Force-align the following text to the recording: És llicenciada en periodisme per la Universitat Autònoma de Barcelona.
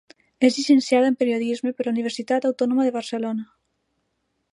És 0.47 0.55
llicenciada 0.59 1.11
en 1.11 1.17
periodisme 1.19 1.73
per 1.79 1.85
la 1.87 1.93
Universitat 1.93 2.47
Autònoma 2.51 2.87
de 2.89 2.95
Barcelona. 2.97 3.47